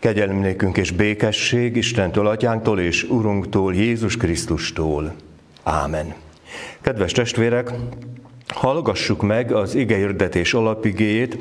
Kegyelmnékünk 0.00 0.76
és 0.76 0.90
békesség 0.90 1.76
Istentől, 1.76 2.26
Atyánktól 2.26 2.80
és 2.80 3.02
Urunktól, 3.02 3.74
Jézus 3.74 4.16
Krisztustól. 4.16 5.14
Ámen. 5.62 6.14
Kedves 6.80 7.12
testvérek, 7.12 7.70
hallgassuk 8.48 9.22
meg 9.22 9.52
az 9.52 9.74
igehirdetés 9.74 10.54
alapigéjét 10.54 11.38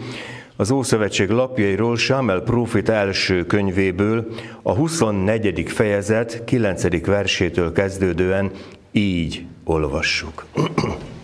az 0.56 0.72
Ószövetség 0.72 1.30
lapjairól 1.30 1.98
Sámel 1.98 2.42
prófita 2.42 2.94
első 2.94 3.46
könyvéből, 3.46 4.28
a 4.62 4.74
24. 4.74 5.70
fejezet 5.70 6.44
9. 6.46 7.06
versétől 7.06 7.72
kezdődően 7.72 8.52
így 8.92 9.46
olvassuk. 9.64 10.46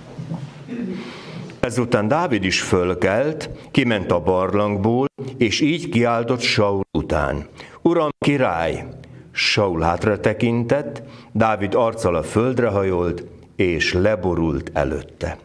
Ezután 1.66 2.08
Dávid 2.08 2.44
is 2.44 2.62
fölkelt, 2.62 3.50
kiment 3.72 4.12
a 4.12 4.20
barlangból, 4.20 5.08
és 5.38 5.62
így 5.62 5.90
kiáltott 5.90 6.40
Saul 6.40 6.84
után. 6.92 7.46
Uram, 7.82 8.10
király! 8.20 8.86
Saul 9.32 9.82
hátra 9.82 10.20
tekintett, 10.20 11.04
Dávid 11.32 11.76
arccal 11.76 12.16
a 12.16 12.24
földre 12.24 12.68
hajolt, 12.68 13.24
és 13.56 13.94
leborult 13.94 14.72
előtte. 14.74 15.38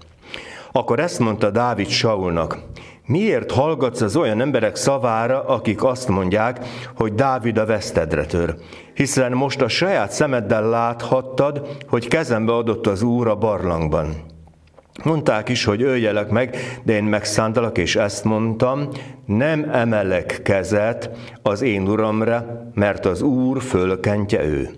Akkor 0.73 1.01
ezt 1.01 1.19
mondta 1.19 1.51
Dávid 1.51 1.89
Saulnak, 1.89 2.59
miért 3.07 3.53
hallgatsz 3.53 4.01
az 4.01 4.17
olyan 4.17 4.41
emberek 4.41 4.77
szavára, 4.77 5.45
akik 5.45 5.85
azt 5.85 6.09
mondják, 6.09 6.67
hogy 6.97 7.15
Dávid 7.15 7.59
a 7.59 7.67
vesztedre 7.67 8.25
tör? 8.25 8.55
Hiszen 8.95 9.33
most 9.33 9.61
a 9.61 9.69
saját 9.69 10.11
szemeddel 10.13 10.69
láthattad, 10.69 11.77
hogy 11.89 12.09
kezembe 12.09 12.55
adott 12.55 12.87
az 12.87 13.03
Úr 13.03 13.29
a 13.29 13.37
barlangban. 13.37 14.39
Mondták 15.05 15.49
is, 15.49 15.65
hogy 15.65 15.83
öljelek 15.83 16.31
meg, 16.31 16.57
de 16.83 16.93
én 16.93 17.05
megszántalak, 17.05 17.79
és 17.79 17.97
ezt 17.97 18.25
mondtam, 18.25 18.89
nem 19.27 19.69
emelek 19.73 20.41
kezet 20.43 21.11
az 21.43 21.63
én 21.63 21.89
uramra, 21.89 22.71
mert 22.75 23.07
az 23.07 23.23
Úr 23.23 23.63
fölkentje 23.63 24.45
ő. 24.45 24.69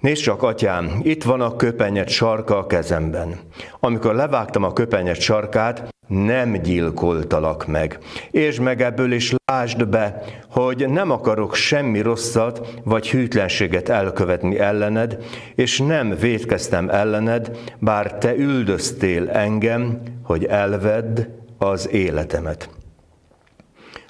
Nézd 0.00 0.22
csak, 0.22 0.42
atyám, 0.42 1.00
itt 1.02 1.22
van 1.22 1.40
a 1.40 1.56
köpenyet 1.56 2.08
sarka 2.08 2.58
a 2.58 2.66
kezemben. 2.66 3.38
Amikor 3.80 4.14
levágtam 4.14 4.62
a 4.62 4.72
köpenyet 4.72 5.20
sarkát, 5.20 5.94
nem 6.10 6.52
gyilkoltalak 6.52 7.66
meg. 7.66 7.98
És 8.30 8.60
meg 8.60 8.82
ebből 8.82 9.12
is 9.12 9.34
lásd 9.44 9.88
be, 9.88 10.22
hogy 10.50 10.88
nem 10.88 11.10
akarok 11.10 11.54
semmi 11.54 12.00
rosszat 12.00 12.80
vagy 12.84 13.10
hűtlenséget 13.10 13.88
elkövetni 13.88 14.58
ellened, 14.58 15.18
és 15.54 15.78
nem 15.78 16.16
védkeztem 16.20 16.88
ellened, 16.88 17.58
bár 17.78 18.14
te 18.14 18.34
üldöztél 18.36 19.28
engem, 19.28 20.00
hogy 20.22 20.44
elvedd 20.44 21.20
az 21.58 21.88
életemet. 21.90 22.68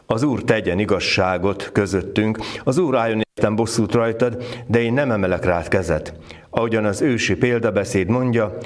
Az 0.07 0.23
Úr 0.23 0.43
tegyen 0.43 0.79
igazságot 0.79 1.71
közöttünk, 1.73 2.39
az 2.65 2.79
Úr 2.79 2.97
álljon 2.97 3.23
értem 3.35 3.57
bosszút 3.57 3.95
rajtad, 3.95 4.45
de 4.67 4.83
én 4.83 4.93
nem 4.93 5.11
emelek 5.11 5.45
rád 5.45 5.69
kezet. 5.69 6.15
Ahogyan 6.51 6.85
az 6.85 7.01
ősi 7.01 7.37
példabeszéd 7.37 8.09
mondja, 8.09 8.57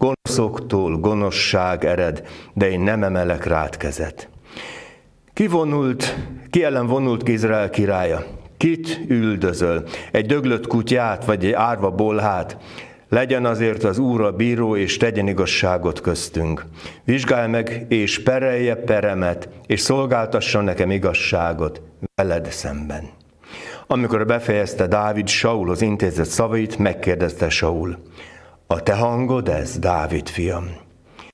gonoszoktól 0.00 0.96
gonoszság 0.96 1.84
ered, 1.84 2.22
de 2.54 2.70
én 2.70 2.80
nem 2.80 3.02
emelek 3.02 3.44
rád 3.44 3.76
kezet. 3.76 4.28
Ki 5.32 5.46
vonult, 5.46 6.16
ki 6.50 6.64
ellen 6.64 6.86
vonult 6.86 7.22
ki 7.22 7.32
Izrael 7.32 7.70
királya? 7.70 8.24
Kit 8.56 9.00
üldözöl? 9.08 9.84
Egy 10.10 10.26
döglött 10.26 10.66
kutyát, 10.66 11.24
vagy 11.24 11.44
egy 11.44 11.52
árva 11.52 11.90
bolhát? 11.90 12.56
Legyen 13.08 13.44
azért 13.44 13.84
az 13.84 13.98
Úr 13.98 14.20
a 14.20 14.32
bíró, 14.32 14.76
és 14.76 14.96
tegyen 14.96 15.28
igazságot 15.28 16.00
köztünk. 16.00 16.64
Vizsgálj 17.04 17.48
meg, 17.48 17.86
és 17.88 18.22
perelje 18.22 18.74
peremet, 18.74 19.48
és 19.66 19.80
szolgáltasson 19.80 20.64
nekem 20.64 20.90
igazságot 20.90 21.82
veled 22.14 22.50
szemben. 22.50 23.02
Amikor 23.86 24.26
befejezte 24.26 24.86
Dávid 24.86 25.28
Saulhoz 25.28 25.82
intézett 25.82 26.26
szavait, 26.26 26.78
megkérdezte 26.78 27.48
Saul, 27.48 27.98
a 28.72 28.82
te 28.82 28.94
hangod 28.94 29.48
ez, 29.48 29.78
Dávid 29.78 30.28
fiam? 30.28 30.70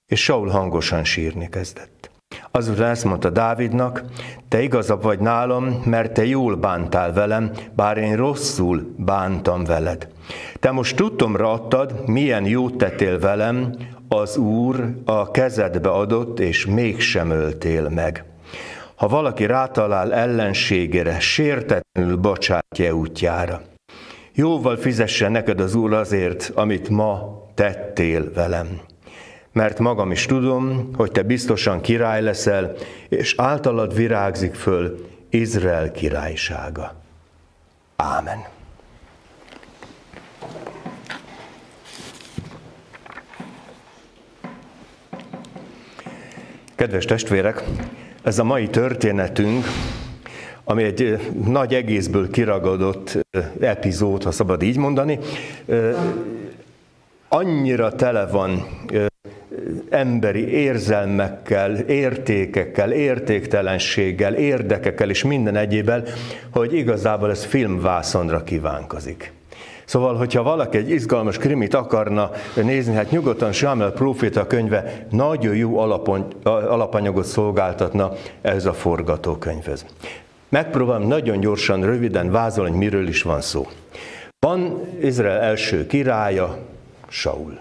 És 0.07 0.23
Saul 0.23 0.49
hangosan 0.49 1.05
sírni 1.05 1.49
kezdett. 1.49 2.11
Azután 2.51 2.91
ezt 2.91 3.05
mondta 3.05 3.31
Dávidnak, 3.31 4.05
te 4.49 4.63
igazabb 4.63 5.03
vagy 5.03 5.19
nálam, 5.19 5.83
mert 5.85 6.13
te 6.13 6.27
jól 6.27 6.55
bántál 6.55 7.13
velem, 7.13 7.51
bár 7.75 7.97
én 7.97 8.17
rosszul 8.17 8.95
bántam 8.97 9.65
veled. 9.65 10.09
Te 10.61 10.71
most 10.71 10.97
tudtomra 10.97 11.53
adtad, 11.53 12.09
milyen 12.09 12.47
jót 12.47 12.77
tettél 12.77 13.19
velem, 13.19 13.75
az 14.09 14.37
Úr 14.37 14.95
a 15.05 15.31
kezedbe 15.31 15.89
adott, 15.89 16.41
és 16.41 16.67
mégsem 16.67 17.31
öltél 17.31 17.89
meg. 17.89 18.25
Ha 18.95 19.09
valaki 19.09 19.47
rátalál 19.47 20.15
ellenségére, 20.15 21.21
sértetlenül 21.21 22.17
bocsátja 22.17 22.93
útjára. 22.93 23.63
Jóval 24.39 24.77
fizessen 24.77 25.33
neked 25.33 25.61
az 25.61 25.75
Úr 25.75 25.93
azért, 25.93 26.51
amit 26.55 26.89
ma 26.89 27.43
tettél 27.55 28.33
velem. 28.33 28.81
Mert 29.53 29.79
magam 29.79 30.11
is 30.11 30.27
tudom, 30.27 30.91
hogy 30.97 31.11
te 31.11 31.23
biztosan 31.23 31.81
király 31.81 32.23
leszel, 32.23 32.75
és 33.09 33.35
általad 33.37 33.95
virágzik 33.95 34.55
föl 34.55 35.07
Izrael 35.31 35.93
királysága. 35.93 36.95
Ámen. 37.97 38.45
Kedves 46.75 47.05
testvérek, 47.05 47.65
ez 48.23 48.39
a 48.39 48.45
mai 48.45 48.69
történetünk 48.69 49.65
ami 50.69 50.83
egy 50.83 51.19
nagy 51.45 51.75
egészből 51.75 52.31
kiragadott 52.31 53.27
epizód, 53.61 54.23
ha 54.23 54.31
szabad 54.31 54.63
így 54.63 54.77
mondani, 54.77 55.19
annyira 57.29 57.93
tele 57.93 58.27
van 58.27 58.67
emberi 59.91 60.49
érzelmekkel, 60.49 61.77
értékekkel, 61.77 62.93
értéktelenséggel, 62.93 64.35
érdekekkel 64.35 65.11
és 65.11 65.25
minden 65.25 65.57
egyébel, 65.57 66.03
hogy 66.51 66.75
igazából 66.75 67.31
ez 67.31 67.45
filmvászonra 67.45 68.43
kívánkozik. 68.43 69.33
Szóval, 69.85 70.15
hogyha 70.15 70.43
valaki 70.43 70.77
egy 70.77 70.91
izgalmas 70.91 71.39
krimit 71.39 71.75
akarna 71.75 72.31
nézni, 72.55 72.95
hát 72.95 73.11
nyugodtan 73.11 73.53
Samuel 73.53 73.93
Proféta 73.93 74.47
könyve 74.47 75.07
nagyon 75.11 75.57
jó 75.57 75.79
alapon, 75.79 76.27
alapanyagot 76.43 77.25
szolgáltatna 77.25 78.13
ez 78.41 78.67
a 78.67 78.73
forgatókönyvhez. 78.73 79.87
Megpróbálom 80.49 81.09
nagyon 81.09 81.41
gyorsan, 81.41 81.85
röviden 81.85 82.31
vázolni, 82.31 82.71
hogy 82.71 82.79
miről 82.79 83.09
is 83.09 83.23
van 83.23 83.41
szó. 83.41 83.67
Van 84.39 84.81
Izrael 85.01 85.41
első 85.41 85.87
királya, 85.87 86.59
Saul. 87.09 87.59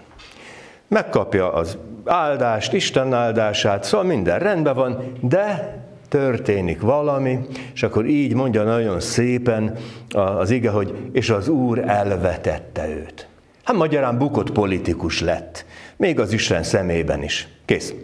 Megkapja 0.88 1.52
az 1.52 1.78
áldást, 2.04 2.72
Isten 2.72 3.12
áldását, 3.12 3.84
szóval 3.84 4.06
minden 4.06 4.38
rendben 4.38 4.74
van, 4.74 5.12
de 5.20 5.76
történik 6.08 6.80
valami, 6.80 7.38
és 7.74 7.82
akkor 7.82 8.06
így 8.06 8.34
mondja 8.34 8.62
nagyon 8.62 9.00
szépen 9.00 9.76
az 10.14 10.50
ige, 10.50 10.70
hogy 10.70 10.94
és 11.12 11.30
az 11.30 11.48
Úr 11.48 11.78
elvetette 11.78 12.88
őt. 12.88 13.28
Hát 13.64 13.76
magyarán 13.76 14.18
bukott 14.18 14.50
politikus 14.50 15.20
lett, 15.20 15.64
még 15.96 16.20
az 16.20 16.32
Isten 16.32 16.62
szemében 16.62 17.22
is. 17.22 17.48
Kész. 17.64 17.94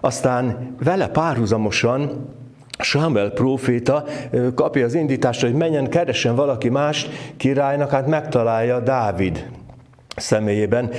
Aztán 0.00 0.74
vele 0.84 1.08
párhuzamosan 1.08 2.28
Samuel 2.78 3.30
próféta 3.30 4.04
kapja 4.54 4.84
az 4.84 4.94
indítást, 4.94 5.40
hogy 5.40 5.54
menjen, 5.54 5.88
keressen 5.88 6.34
valaki 6.34 6.68
más 6.68 7.06
királynak, 7.36 7.90
hát 7.90 8.06
megtalálja 8.06 8.80
Dávid 8.80 9.46
személyében, 10.16 10.90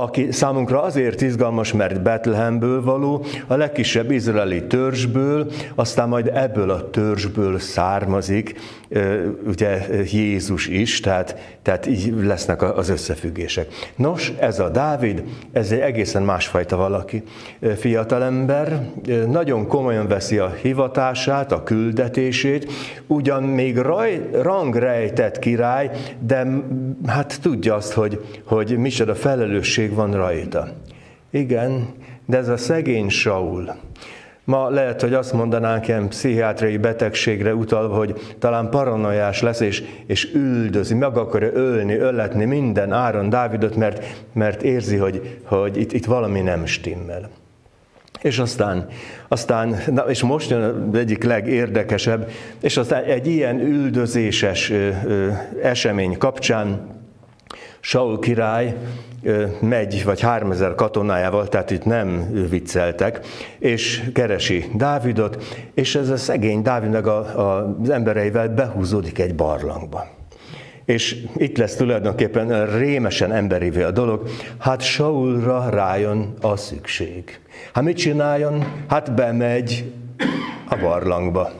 aki 0.00 0.32
számunkra 0.32 0.82
azért 0.82 1.20
izgalmas, 1.20 1.72
mert 1.72 2.02
Betlehemből 2.02 2.82
való, 2.82 3.24
a 3.46 3.54
legkisebb 3.54 4.10
izraeli 4.10 4.66
törzsből, 4.66 5.50
aztán 5.74 6.08
majd 6.08 6.30
ebből 6.34 6.70
a 6.70 6.90
törzsből 6.90 7.58
származik 7.58 8.60
ugye 9.46 9.86
Jézus 10.12 10.66
is, 10.66 11.00
tehát, 11.00 11.56
tehát 11.62 11.86
így 11.86 12.14
lesznek 12.22 12.62
az 12.62 12.88
összefüggések. 12.88 13.68
Nos, 13.96 14.32
ez 14.38 14.58
a 14.58 14.68
Dávid, 14.68 15.22
ez 15.52 15.72
egy 15.72 15.78
egészen 15.78 16.22
másfajta 16.22 16.76
valaki. 16.76 17.22
Fiatalember, 17.76 18.90
nagyon 19.30 19.66
komolyan 19.66 20.08
veszi 20.08 20.38
a 20.38 20.54
hivatását, 20.62 21.52
a 21.52 21.62
küldetését, 21.62 22.72
ugyan 23.06 23.42
még 23.42 23.76
raj, 23.76 24.28
rangrejtett 24.32 25.38
király, 25.38 25.90
de 26.18 26.46
hát 27.06 27.38
tudja 27.42 27.74
azt, 27.74 27.92
hogy, 27.92 28.24
hogy 28.44 28.78
micsoda 28.78 29.14
felelősség 29.14 29.85
van 29.94 30.12
rajta. 30.12 30.68
Igen, 31.30 31.88
de 32.26 32.36
ez 32.36 32.48
a 32.48 32.56
szegény 32.56 33.08
Saul, 33.08 33.74
Ma 34.46 34.68
lehet, 34.68 35.00
hogy 35.00 35.14
azt 35.14 35.32
mondanánk 35.32 35.88
ilyen 35.88 36.08
pszichiátriai 36.08 36.76
betegségre 36.76 37.54
utalva, 37.54 37.96
hogy 37.96 38.36
talán 38.38 38.70
paranoiás 38.70 39.42
lesz, 39.42 39.60
és, 39.60 39.84
és 40.06 40.34
üldözi, 40.34 40.94
meg 40.94 41.16
akarja 41.16 41.50
ölni, 41.52 41.94
ölletni 41.94 42.44
minden 42.44 42.92
áron 42.92 43.28
Dávidot, 43.28 43.76
mert, 43.76 44.24
mert 44.32 44.62
érzi, 44.62 44.96
hogy, 44.96 45.38
hogy 45.44 45.76
itt, 45.76 45.92
itt 45.92 46.04
valami 46.04 46.40
nem 46.40 46.66
stimmel. 46.66 47.28
És 48.22 48.38
aztán, 48.38 48.86
aztán 49.28 49.76
na, 49.86 50.02
és 50.02 50.22
most 50.22 50.50
jön 50.50 50.62
az 50.62 50.98
egyik 50.98 51.24
legérdekesebb, 51.24 52.30
és 52.60 52.76
aztán 52.76 53.04
egy 53.04 53.26
ilyen 53.26 53.60
üldözéses 53.60 54.70
ö, 54.70 54.88
ö, 55.06 55.28
esemény 55.62 56.18
kapcsán 56.18 56.80
Saul 57.80 58.18
király 58.18 58.74
megy, 59.60 60.04
vagy 60.04 60.20
3000 60.20 60.74
katonájával, 60.74 61.48
tehát 61.48 61.70
itt 61.70 61.84
nem 61.84 62.30
vicceltek, 62.50 63.20
és 63.58 64.02
keresi 64.14 64.64
Dávidot, 64.74 65.44
és 65.74 65.94
ez 65.94 66.08
a 66.08 66.16
szegény 66.16 66.62
Dávid 66.62 66.90
meg 66.90 67.06
a, 67.06 67.18
a, 67.18 67.76
az 67.82 67.90
embereivel 67.90 68.48
behúzódik 68.48 69.18
egy 69.18 69.34
barlangba. 69.34 70.06
És 70.84 71.24
itt 71.36 71.58
lesz 71.58 71.76
tulajdonképpen 71.76 72.78
rémesen 72.78 73.32
emberivé 73.32 73.82
a 73.82 73.90
dolog, 73.90 74.28
hát 74.58 74.80
Saulra 74.80 75.68
rájön 75.68 76.34
a 76.40 76.56
szükség. 76.56 77.40
Hát 77.72 77.84
mit 77.84 77.96
csináljon? 77.96 78.64
Hát 78.88 79.14
bemegy 79.14 79.92
a 80.68 80.76
barlangba. 80.76 81.50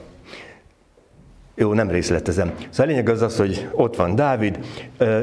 Jó, 1.59 1.73
nem 1.73 1.89
részletezem. 1.89 2.53
Szóval 2.57 2.85
a 2.85 2.89
lényeg 2.89 3.09
az 3.09 3.21
az, 3.21 3.37
hogy 3.37 3.69
ott 3.71 3.95
van 3.95 4.15
Dávid, 4.15 4.59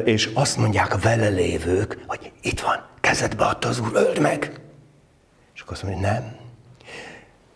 és 0.04 0.31
azt 0.34 0.56
mondják 0.56 0.94
a 0.94 0.98
vele 0.98 1.28
lévők, 1.28 1.98
hogy 2.06 2.32
itt 2.42 2.60
van, 2.60 2.84
kezedbe 3.00 3.44
adta 3.44 3.69
az 3.69 3.81
úr, 3.81 3.90
öld 3.92 4.20
meg. 4.20 4.60
És 5.54 5.60
akkor 5.60 5.72
azt 5.72 5.82
mondja, 5.82 6.00
nem. 6.00 6.36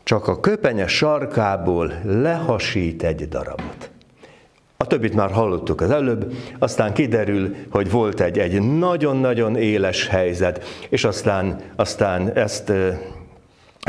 Csak 0.02 0.28
a 0.28 0.40
köpenyes 0.40 0.92
sarkából 0.92 1.92
lehasít 2.04 3.02
egy 3.02 3.28
darabot. 3.28 3.90
A 4.76 4.86
többit 4.86 5.14
már 5.14 5.30
hallottuk 5.30 5.80
az 5.80 5.90
előbb, 5.90 6.32
aztán 6.58 6.92
kiderül, 6.92 7.56
hogy 7.70 7.90
volt 7.90 8.20
egy, 8.20 8.38
egy 8.38 8.62
nagyon-nagyon 8.62 9.56
éles 9.56 10.06
helyzet, 10.06 10.64
és 10.88 11.04
aztán, 11.04 11.60
aztán 11.76 12.32
ezt 12.32 12.72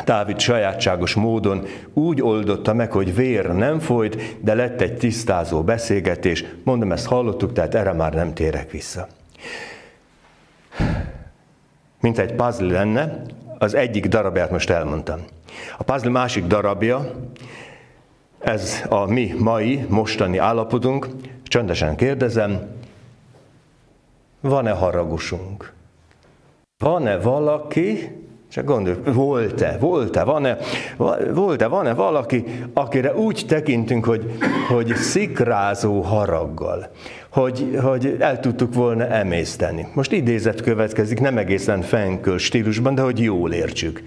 Dávid 0.06 0.40
sajátságos 0.40 1.14
módon 1.14 1.66
úgy 1.94 2.22
oldotta 2.22 2.74
meg, 2.74 2.92
hogy 2.92 3.16
vér 3.16 3.48
nem 3.48 3.80
folyt, 3.80 4.36
de 4.40 4.54
lett 4.54 4.82
egy 4.82 4.98
tisztázó 4.98 5.64
beszélgetés. 5.64 6.46
Mondom, 6.64 6.92
ezt 6.92 7.06
hallottuk, 7.06 7.54
tehát 7.54 7.76
erre 7.76 7.94
már 7.94 8.14
nem 8.14 8.34
térek 8.34 8.72
vissza. 8.72 9.08
Mint 12.00 12.20
egy 12.20 12.34
puzzle 12.34 12.72
lenne, 12.72 13.22
az 13.58 13.74
egyik 13.74 14.08
darabját 14.08 14.52
most 14.52 14.70
elmondtam. 14.70 15.20
A 15.78 15.84
puzzle 15.84 16.10
másik 16.10 16.46
darabja, 16.46 17.12
ez 18.40 18.84
a 18.90 19.06
mi 19.06 19.36
mai, 19.38 19.86
mostani 19.90 20.38
állapotunk, 20.38 21.08
csöndesen 21.44 21.96
kérdezem, 21.96 22.68
van-e 24.40 24.72
haragusunk? 24.72 25.74
Van-e 26.78 27.18
valaki, 27.18 28.12
csak 28.50 28.66
gondolj, 28.66 28.98
volt-e, 29.06 29.78
volt-e, 29.80 30.24
van-e, 30.24 30.58
volt-e, 31.34 31.68
van-e 31.68 31.94
valaki, 31.94 32.44
akire 32.74 33.16
úgy 33.16 33.46
tekintünk, 33.48 34.06
hogy, 34.06 34.32
hogy 34.68 34.96
szikrázó 34.96 36.02
haraggal, 36.02 36.92
hogy, 37.30 37.80
hogy 37.82 38.16
el 38.20 38.40
tudtuk 38.40 38.74
volna 38.74 39.08
emészteni. 39.08 39.88
Most 39.94 40.12
idézet 40.12 40.62
következik, 40.62 41.20
nem 41.20 41.38
egészen 41.38 41.82
fenköl 41.82 42.38
stílusban, 42.38 42.96
de 42.96 43.02
hogy 43.02 43.20
jól 43.20 43.52
értsük. 43.52 44.04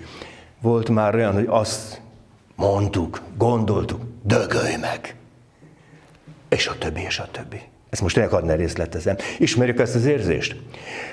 Volt 0.60 0.88
már 0.88 1.14
olyan, 1.14 1.32
hogy 1.32 1.46
azt 1.48 2.00
mondtuk, 2.56 3.20
gondoltuk, 3.36 4.00
dögölj 4.22 4.76
meg. 4.80 5.14
És 6.48 6.66
a 6.66 6.78
többi, 6.78 7.00
és 7.00 7.18
a 7.18 7.28
többi. 7.30 7.60
Ezt 7.92 8.02
most 8.02 8.42
ne 8.42 8.54
részletezem. 8.54 9.16
Ismerjük 9.38 9.78
ezt 9.78 9.94
az 9.94 10.06
érzést? 10.06 10.56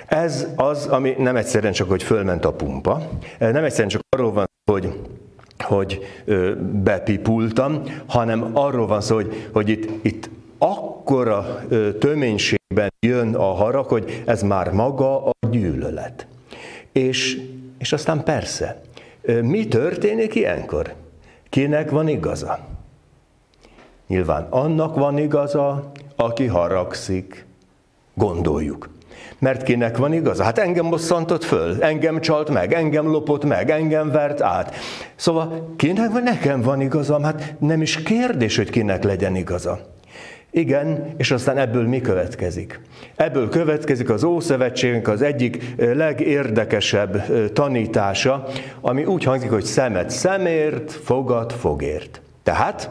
Ez 0.08 0.48
az, 0.56 0.86
ami 0.88 1.16
nem 1.18 1.36
egyszerűen 1.36 1.74
csak, 1.74 1.90
hogy 1.90 2.04
fölment 2.04 2.46
a 2.46 2.54
pumpa, 2.54 3.10
nem 3.40 3.64
egyszerűen 3.64 3.90
csak 3.90 4.02
arról 4.10 4.32
van, 4.32 4.50
hogy 4.72 4.94
hogy 5.64 6.00
bepipultam, 6.84 7.84
hanem 8.08 8.50
arról 8.54 8.88
van 8.88 9.02
szó, 9.02 9.16
hogy, 9.16 9.50
hogy 9.54 9.70
itt, 9.70 10.06
itt 10.06 10.30
akkora 10.58 11.66
töménységben 12.00 12.94
jön 13.00 13.36
a 13.36 13.54
harag, 13.54 13.86
hogy 13.86 14.24
ez 14.26 14.42
már 14.44 14.72
maga 14.72 15.26
a 15.26 15.32
gyűlölet. 15.50 16.28
És, 16.92 17.42
és 17.78 17.94
aztán 17.94 18.24
persze, 18.24 18.82
mi 19.42 19.68
történik 19.68 20.36
ilyenkor? 20.36 20.94
Kinek 21.50 21.90
van 21.90 22.08
igaza? 22.08 22.79
Nyilván 24.10 24.48
annak 24.50 24.96
van 24.96 25.18
igaza, 25.18 25.92
aki 26.16 26.46
haragszik, 26.46 27.46
gondoljuk. 28.14 28.90
Mert 29.40 29.64
kinek 29.64 29.98
van 29.98 30.14
igaza? 30.14 30.44
Hát 30.44 30.58
engem 30.58 30.90
bosszantott 30.90 31.44
föl, 31.44 31.84
engem 31.84 32.22
csalt 32.22 32.50
meg, 32.50 32.74
engem 32.74 33.08
lopott 33.08 33.46
meg, 33.46 33.70
engem 33.70 34.12
vert 34.12 34.42
át. 34.42 34.76
Szóval 35.16 35.74
kinek 35.76 36.12
van, 36.12 36.24
nekem 36.24 36.62
van 36.62 36.82
igazam? 36.82 37.24
Hát 37.24 37.56
nem 37.60 37.82
is 37.82 38.04
kérdés, 38.04 38.58
hogy 38.58 38.70
kinek 38.70 39.04
legyen 39.04 39.36
igaza. 39.36 39.80
Igen, 40.52 41.14
és 41.18 41.32
aztán 41.32 41.58
ebből 41.58 41.88
mi 41.88 42.02
következik? 42.02 42.82
Ebből 43.16 43.50
következik 43.50 44.10
az 44.10 44.24
Ószövetségünk 44.24 45.08
az 45.08 45.22
egyik 45.22 45.76
legérdekesebb 45.78 47.24
tanítása, 47.54 48.48
ami 48.82 49.06
úgy 49.06 49.24
hangzik, 49.24 49.52
hogy 49.52 49.64
szemet 49.64 50.10
szemért, 50.10 50.92
fogad 50.92 51.52
fogért. 51.52 52.22
Tehát 52.44 52.90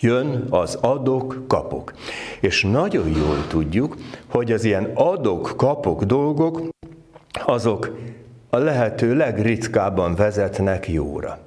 jön 0.00 0.46
az 0.50 0.74
adok-kapok. 0.74 1.92
És 2.40 2.62
nagyon 2.62 3.08
jól 3.08 3.46
tudjuk, 3.48 3.96
hogy 4.28 4.52
az 4.52 4.64
ilyen 4.64 4.90
adok-kapok 4.94 6.04
dolgok, 6.04 6.62
azok 7.44 7.96
a 8.50 8.58
lehető 8.58 9.14
legritkábban 9.14 10.14
vezetnek 10.14 10.88
jóra. 10.88 11.38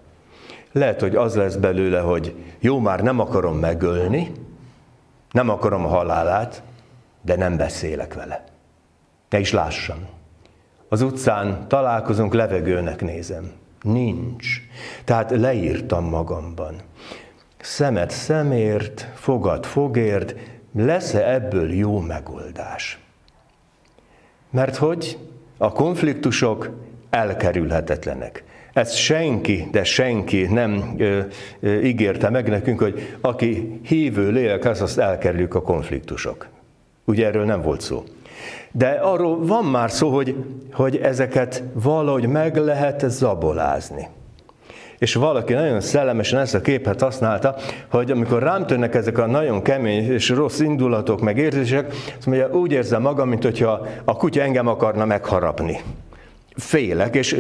Lehet, 0.72 1.02
hogy 1.02 1.16
az 1.16 1.36
lesz 1.36 1.56
belőle, 1.56 2.00
hogy 2.00 2.36
jó, 2.60 2.80
már 2.80 3.04
nem 3.04 3.20
akarom 3.20 3.58
megölni, 3.58 4.32
nem 5.32 5.50
akarom 5.50 5.86
a 5.86 5.88
halálát, 5.88 6.64
de 7.22 7.36
nem 7.36 7.58
beszélek 7.58 8.14
vele. 8.14 8.44
Ne 9.30 9.40
is 9.40 9.52
lássam. 9.52 9.98
Az 10.90 11.02
utcán 11.02 11.68
találkozunk, 11.68 12.34
levegőnek 12.34 13.02
nézem. 13.02 13.52
Nincs. 13.82 14.62
Tehát 15.04 15.32
leírtam 15.32 16.06
magamban 16.06 16.76
szemet 17.68 18.10
szemért, 18.10 19.08
fogad 19.14 19.66
fogért, 19.66 20.36
lesz-e 20.76 21.34
ebből 21.34 21.74
jó 21.74 22.00
megoldás? 22.00 23.00
Mert 24.50 24.76
hogy 24.76 25.18
a 25.58 25.72
konfliktusok 25.72 26.70
elkerülhetetlenek. 27.10 28.44
Ezt 28.74 28.96
senki, 28.96 29.68
de 29.72 29.84
senki 29.84 30.46
nem 30.46 30.96
ö, 30.98 31.20
ö, 31.60 31.80
ígérte 31.80 32.30
meg 32.30 32.50
nekünk, 32.50 32.80
hogy 32.80 33.18
aki 33.22 33.80
hívő 33.84 34.32
lélek, 34.32 34.66
az 34.66 34.82
azt 34.82 34.98
elkerüljük 34.98 35.56
a 35.56 35.62
konfliktusok. 35.62 36.48
Ugye 37.06 37.26
erről 37.26 37.46
nem 37.46 37.62
volt 37.62 37.82
szó. 37.82 38.04
De 38.72 38.90
arról 38.90 39.46
van 39.46 39.66
már 39.66 39.92
szó, 39.92 40.10
hogy, 40.10 40.36
hogy 40.74 40.98
ezeket 40.98 41.64
valahogy 41.74 42.28
meg 42.28 42.56
lehet 42.56 43.10
zabolázni. 43.10 44.08
És 44.98 45.14
valaki 45.14 45.54
nagyon 45.54 45.82
szellemesen 45.82 46.40
ezt 46.40 46.56
a 46.56 46.62
képet 46.62 47.02
használta, 47.02 47.56
hogy 47.92 48.12
amikor 48.12 48.44
rám 48.44 48.66
törnek 48.66 48.96
ezek 48.96 49.18
a 49.18 49.26
nagyon 49.26 49.62
kemény 49.62 50.12
és 50.12 50.30
rossz 50.30 50.60
indulatok, 50.60 51.22
meg 51.22 51.38
érzések, 51.38 51.94
azt 52.18 52.26
mondja, 52.26 52.50
úgy 52.50 52.72
érzem 52.72 53.02
magam, 53.02 53.30
mint 53.30 53.44
hogyha 53.44 53.88
a 54.04 54.16
kutya 54.16 54.42
engem 54.42 54.68
akarna 54.68 55.06
megharapni. 55.06 55.82
Félek, 56.56 57.16
és 57.16 57.38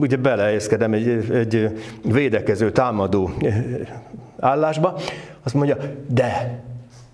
ugye 0.00 0.16
belehelyezkedem 0.16 0.92
egy, 0.92 1.08
egy 1.32 1.80
védekező, 2.02 2.70
támadó 2.72 3.30
állásba, 4.40 4.98
azt 5.42 5.54
mondja, 5.54 5.76
de 6.06 6.60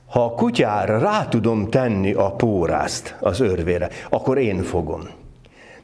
ha 0.06 0.25
a 0.25 0.30
kutyára 0.30 0.99
rá 0.99 1.25
tudom 1.25 1.70
tenni 1.70 2.12
a 2.12 2.30
pórázt 2.30 3.16
az 3.20 3.40
örvére, 3.40 3.88
akkor 4.11 4.38
én 4.38 4.62
fogom. 4.62 5.00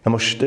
Na 0.02 0.11
most 0.11 0.45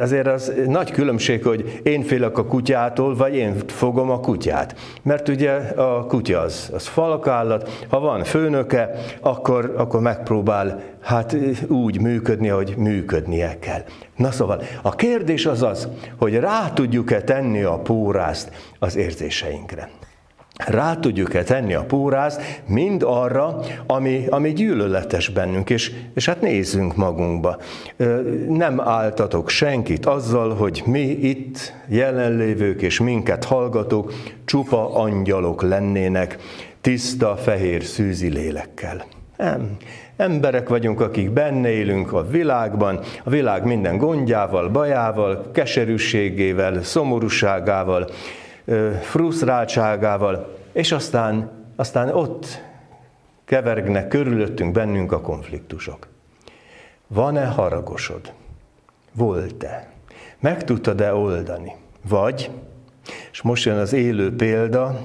azért 0.00 0.26
az 0.26 0.52
nagy 0.66 0.90
különbség, 0.90 1.42
hogy 1.42 1.80
én 1.82 2.02
félek 2.02 2.38
a 2.38 2.44
kutyától, 2.44 3.16
vagy 3.16 3.34
én 3.34 3.54
fogom 3.66 4.10
a 4.10 4.20
kutyát. 4.20 4.74
Mert 5.02 5.28
ugye 5.28 5.52
a 5.76 6.06
kutya 6.06 6.40
az, 6.40 6.70
az 6.74 6.86
falakállat, 6.86 7.86
ha 7.88 8.00
van 8.00 8.24
főnöke, 8.24 8.90
akkor, 9.20 9.74
akkor 9.76 10.00
megpróbál 10.00 10.82
hát 11.00 11.36
úgy 11.68 12.00
működni, 12.00 12.50
ahogy 12.50 12.74
működnie 12.76 13.58
kell. 13.58 13.82
Na 14.16 14.30
szóval, 14.30 14.62
a 14.82 14.94
kérdés 14.94 15.46
az 15.46 15.62
az, 15.62 15.88
hogy 16.18 16.34
rá 16.34 16.70
tudjuk-e 16.70 17.22
tenni 17.22 17.62
a 17.62 17.78
pórázt 17.78 18.50
az 18.78 18.96
érzéseinkre 18.96 19.90
rá 20.56 20.94
tudjuk-e 20.94 21.42
tenni 21.42 21.74
a 21.74 21.84
pórázt 21.84 22.62
mind 22.66 23.02
arra, 23.06 23.60
ami, 23.86 24.24
ami 24.28 24.52
gyűlöletes 24.52 25.28
bennünk, 25.28 25.70
és, 25.70 25.92
és 26.14 26.26
hát 26.26 26.40
nézzünk 26.40 26.96
magunkba. 26.96 27.56
Nem 28.48 28.80
áltatok 28.80 29.48
senkit 29.48 30.06
azzal, 30.06 30.54
hogy 30.54 30.82
mi 30.86 31.08
itt 31.10 31.72
jelenlévők 31.88 32.82
és 32.82 33.00
minket 33.00 33.44
hallgatók 33.44 34.12
csupa 34.44 34.94
angyalok 34.94 35.62
lennének, 35.62 36.38
tiszta, 36.80 37.36
fehér 37.36 37.82
szűzi 37.82 38.28
lélekkel. 38.28 39.04
Nem. 39.36 39.76
Emberek 40.16 40.68
vagyunk, 40.68 41.00
akik 41.00 41.30
benne 41.30 41.68
élünk 41.68 42.12
a 42.12 42.26
világban, 42.26 43.00
a 43.24 43.30
világ 43.30 43.64
minden 43.64 43.96
gondjával, 43.96 44.68
bajával, 44.68 45.50
keserűségével, 45.52 46.82
szomorúságával, 46.82 48.08
frusztráltságával, 49.00 50.58
és 50.72 50.92
aztán, 50.92 51.50
aztán 51.76 52.08
ott 52.08 52.62
kevergnek 53.44 54.08
körülöttünk 54.08 54.72
bennünk 54.72 55.12
a 55.12 55.20
konfliktusok. 55.20 56.08
Van-e 57.06 57.46
haragosod? 57.46 58.32
Volt-e? 59.12 59.88
Meg 60.40 60.64
tudtad-e 60.64 61.14
oldani? 61.14 61.74
Vagy, 62.08 62.50
és 63.32 63.42
most 63.42 63.64
jön 63.64 63.78
az 63.78 63.92
élő 63.92 64.36
példa, 64.36 65.00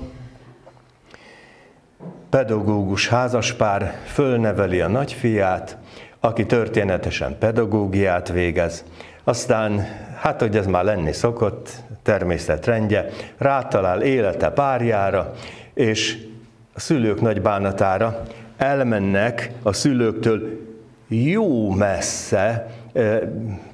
pedagógus 2.29 3.07
házaspár 3.07 3.99
fölneveli 4.05 4.81
a 4.81 4.87
nagyfiát, 4.87 5.77
aki 6.19 6.45
történetesen 6.45 7.37
pedagógiát 7.37 8.29
végez, 8.29 8.83
aztán, 9.23 9.85
hát 10.21 10.41
hogy 10.41 10.57
ez 10.57 10.65
már 10.65 10.83
lenni 10.83 11.11
szokott, 11.11 11.69
természetrendje, 12.03 13.09
rátalál 13.37 14.01
élete 14.01 14.49
párjára, 14.49 15.33
és 15.73 16.17
a 16.73 16.79
szülők 16.79 17.21
nagy 17.21 17.41
bánatára 17.41 18.23
elmennek 18.57 19.51
a 19.63 19.73
szülőktől 19.73 20.59
jó 21.07 21.71
messze 21.71 22.67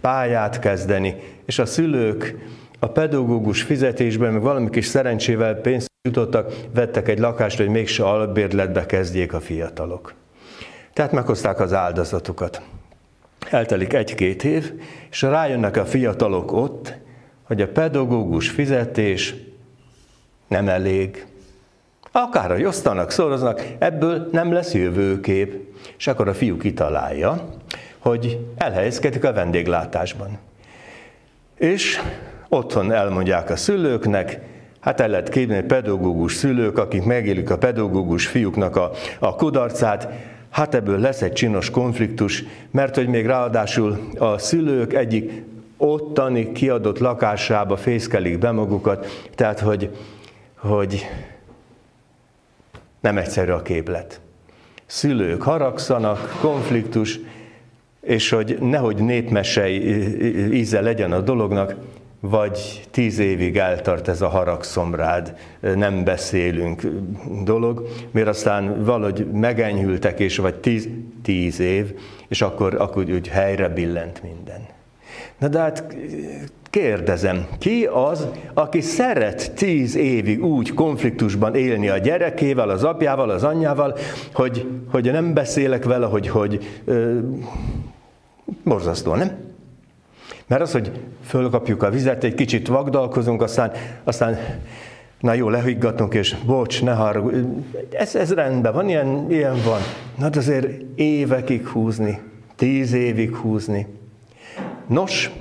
pályát 0.01 0.59
kezdeni, 0.59 1.15
és 1.45 1.59
a 1.59 1.65
szülők 1.65 2.35
a 2.79 2.87
pedagógus 2.87 3.61
fizetésben, 3.61 4.33
meg 4.33 4.41
valami 4.41 4.69
kis 4.69 4.85
szerencsével 4.85 5.55
pénzt 5.55 5.87
jutottak, 6.01 6.53
vettek 6.73 7.07
egy 7.07 7.19
lakást, 7.19 7.57
hogy 7.57 7.69
mégse 7.69 8.03
albérletbe 8.03 8.85
kezdjék 8.85 9.33
a 9.33 9.39
fiatalok. 9.39 10.13
Tehát 10.93 11.11
meghozták 11.11 11.59
az 11.59 11.73
áldozatukat. 11.73 12.61
Eltelik 13.49 13.93
egy-két 13.93 14.43
év, 14.43 14.73
és 15.09 15.21
rájönnek 15.21 15.77
a 15.77 15.85
fiatalok 15.85 16.51
ott, 16.51 16.93
hogy 17.43 17.61
a 17.61 17.67
pedagógus 17.67 18.49
fizetés 18.49 19.35
nem 20.47 20.67
elég. 20.67 21.25
Akár, 22.11 22.51
hogy 22.51 22.63
osztanak, 22.63 23.11
szoroznak, 23.11 23.61
ebből 23.77 24.29
nem 24.31 24.51
lesz 24.51 24.73
jövőkép. 24.73 25.75
És 25.97 26.07
akkor 26.07 26.27
a 26.27 26.33
fiú 26.33 26.57
kitalálja, 26.57 27.49
hogy 27.97 28.39
elhelyezkedik 28.57 29.23
a 29.23 29.33
vendéglátásban. 29.33 30.37
És 31.57 32.01
otthon 32.49 32.91
elmondják 32.91 33.49
a 33.49 33.55
szülőknek, 33.55 34.39
hát 34.79 34.99
el 34.99 35.07
lehet 35.07 35.29
képzelni 35.29 35.65
pedagógus 35.65 36.33
szülők, 36.33 36.77
akik 36.77 37.03
megélik 37.03 37.49
a 37.49 37.57
pedagógus 37.57 38.27
fiúknak 38.27 38.75
a, 38.75 38.91
a 39.19 39.35
kudarcát, 39.35 40.07
hát 40.55 40.75
ebből 40.75 40.99
lesz 40.99 41.21
egy 41.21 41.33
csinos 41.33 41.69
konfliktus, 41.69 42.43
mert 42.71 42.95
hogy 42.95 43.07
még 43.07 43.25
ráadásul 43.25 44.09
a 44.17 44.37
szülők 44.37 44.93
egyik 44.93 45.43
ottani 45.77 46.51
kiadott 46.51 46.99
lakásába 46.99 47.77
fészkelik 47.77 48.37
be 48.39 48.51
magukat, 48.51 49.07
tehát 49.35 49.59
hogy, 49.59 49.89
hogy 50.55 51.05
nem 52.99 53.17
egyszerű 53.17 53.51
a 53.51 53.61
képlet. 53.61 54.19
Szülők 54.85 55.41
haragszanak, 55.41 56.37
konfliktus, 56.41 57.19
és 58.01 58.29
hogy 58.29 58.57
nehogy 58.59 58.97
népmesei 58.97 60.53
íze 60.53 60.81
legyen 60.81 61.11
a 61.11 61.21
dolognak, 61.21 61.75
vagy 62.29 62.87
tíz 62.91 63.19
évig 63.19 63.57
eltart 63.57 64.07
ez 64.07 64.21
a 64.21 64.27
haragszomrád, 64.27 65.35
nem 65.59 66.03
beszélünk 66.03 66.81
dolog, 67.43 67.87
mert 68.11 68.27
aztán 68.27 68.83
valahogy 68.83 69.27
megenyhültek, 69.33 70.19
és 70.19 70.37
vagy 70.37 70.55
tíz, 70.55 70.89
tíz 71.23 71.59
év, 71.59 71.93
és 72.27 72.41
akkor, 72.41 72.75
akkor 72.75 73.09
úgy 73.09 73.27
helyre 73.27 73.69
billent 73.69 74.23
minden. 74.23 74.65
Na 75.39 75.47
de 75.47 75.59
hát 75.59 75.83
kérdezem, 76.69 77.47
ki 77.59 77.87
az, 77.93 78.27
aki 78.53 78.81
szeret 78.81 79.51
tíz 79.55 79.95
évig 79.95 80.45
úgy 80.45 80.73
konfliktusban 80.73 81.55
élni 81.55 81.89
a 81.89 81.97
gyerekével, 81.97 82.69
az 82.69 82.83
apjával, 82.83 83.29
az 83.29 83.43
anyjával, 83.43 83.97
hogy, 84.33 84.67
hogy 84.91 85.11
nem 85.11 85.33
beszélek 85.33 85.83
vele, 85.83 86.05
hogy, 86.05 86.27
hogy 86.27 86.81
ö, 86.85 87.19
borzasztó, 88.63 89.15
nem? 89.15 89.44
Mert 90.47 90.61
az, 90.61 90.71
hogy 90.71 90.91
fölkapjuk 91.25 91.83
a 91.83 91.89
vizet, 91.89 92.23
egy 92.23 92.35
kicsit 92.35 92.67
vagdalkozunk, 92.67 93.41
aztán, 93.41 93.71
aztán 94.03 94.37
na 95.19 95.33
jó, 95.33 95.49
lehiggatunk, 95.49 96.13
és 96.13 96.35
bocs, 96.45 96.83
ne 96.83 96.93
haragudj. 96.93 97.37
Ez, 97.91 98.15
ez 98.15 98.33
rendben 98.33 98.73
van, 98.73 98.89
ilyen, 98.89 99.25
ilyen 99.29 99.57
van. 99.65 99.79
Na 100.17 100.29
de 100.29 100.39
azért 100.39 100.67
évekig 100.95 101.67
húzni, 101.67 102.19
tíz 102.55 102.93
évig 102.93 103.35
húzni. 103.35 103.87
Nos, 104.87 105.31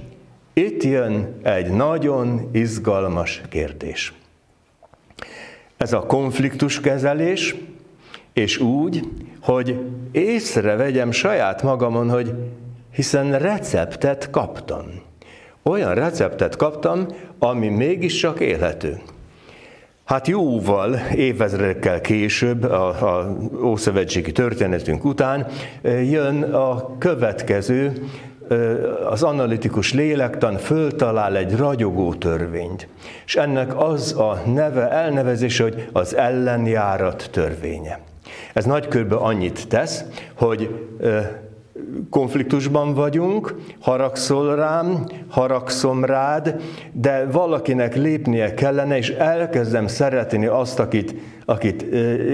itt 0.52 0.82
jön 0.82 1.34
egy 1.42 1.70
nagyon 1.70 2.48
izgalmas 2.52 3.42
kérdés. 3.48 4.12
Ez 5.76 5.92
a 5.92 6.00
konfliktuskezelés, 6.00 7.56
és 8.32 8.58
úgy, 8.58 9.08
hogy 9.40 9.78
észrevegyem 10.12 11.10
saját 11.10 11.62
magamon, 11.62 12.10
hogy 12.10 12.34
hiszen 12.94 13.38
receptet 13.38 14.30
kaptam. 14.30 14.84
Olyan 15.62 15.94
receptet 15.94 16.56
kaptam, 16.56 17.06
ami 17.38 17.68
mégiscsak 17.68 18.40
élhető. 18.40 19.00
Hát 20.04 20.28
jóval, 20.28 20.94
évezredekkel 21.14 22.00
később, 22.00 22.62
a, 22.62 22.86
a 23.18 23.36
Ószövetségi 23.62 24.32
történetünk 24.32 25.04
után 25.04 25.46
jön 25.82 26.42
a 26.42 26.98
következő, 26.98 27.92
az 29.10 29.22
analitikus 29.22 29.92
lélektan 29.92 30.56
föltalál 30.56 31.36
egy 31.36 31.56
ragyogó 31.56 32.14
törvényt. 32.14 32.88
És 33.26 33.36
ennek 33.36 33.78
az 33.80 34.18
a 34.18 34.42
neve, 34.46 34.90
elnevezése, 34.90 35.62
hogy 35.62 35.88
az 35.92 36.16
ellenjárat 36.16 37.28
törvénye. 37.32 38.00
Ez 38.52 38.64
nagy 38.64 38.88
körbe 38.88 39.16
annyit 39.16 39.68
tesz, 39.68 40.04
hogy 40.34 40.88
konfliktusban 42.10 42.94
vagyunk, 42.94 43.54
haragszol 43.80 44.56
rám, 44.56 45.06
haragszom 45.28 46.04
rád, 46.04 46.62
de 46.92 47.26
valakinek 47.26 47.96
lépnie 47.96 48.54
kellene, 48.54 48.96
és 48.96 49.10
elkezdem 49.10 49.86
szeretni 49.86 50.46
azt, 50.46 50.78
akit, 50.78 51.14
akit 51.44 51.82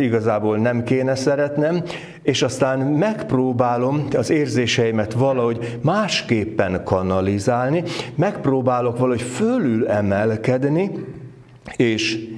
igazából 0.00 0.58
nem 0.58 0.82
kéne 0.82 1.14
szeretnem, 1.14 1.82
és 2.22 2.42
aztán 2.42 2.78
megpróbálom 2.78 4.06
az 4.16 4.30
érzéseimet 4.30 5.12
valahogy 5.12 5.78
másképpen 5.82 6.84
kanalizálni, 6.84 7.82
megpróbálok 8.14 8.98
valahogy 8.98 9.22
fölül 9.22 9.88
emelkedni, 9.88 10.90
és 11.76 12.28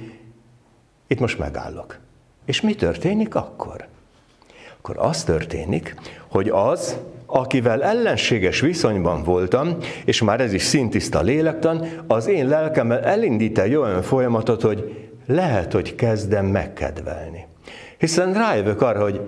itt 1.07 1.19
most 1.19 1.39
megállok. 1.39 1.97
És 2.45 2.61
mi 2.61 2.75
történik 2.75 3.35
akkor? 3.35 3.91
Akkor 4.85 5.05
az 5.09 5.23
történik, 5.23 5.95
hogy 6.27 6.49
az, 6.49 6.97
akivel 7.25 7.83
ellenséges 7.83 8.59
viszonyban 8.59 9.23
voltam, 9.23 9.77
és 10.05 10.21
már 10.21 10.41
ez 10.41 10.53
is 10.53 10.61
szintiszta 10.61 11.21
lélektan, 11.21 11.87
az 12.07 12.27
én 12.27 12.47
lelkemmel 12.47 12.99
elindít 12.99 13.59
egy 13.59 13.75
olyan 13.75 14.01
folyamatot, 14.01 14.61
hogy 14.61 15.07
lehet, 15.27 15.73
hogy 15.73 15.95
kezdem 15.95 16.45
megkedvelni. 16.45 17.45
Hiszen 17.97 18.33
rájövök 18.33 18.81
arra, 18.81 19.01
hogy 19.01 19.21